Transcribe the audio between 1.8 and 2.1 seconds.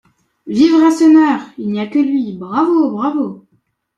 que